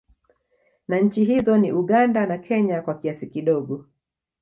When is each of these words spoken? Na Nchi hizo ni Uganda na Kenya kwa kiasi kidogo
Na 0.87 0.99
Nchi 0.99 1.25
hizo 1.25 1.57
ni 1.57 1.71
Uganda 1.71 2.25
na 2.25 2.37
Kenya 2.37 2.81
kwa 2.81 2.93
kiasi 2.97 3.27
kidogo 3.27 3.85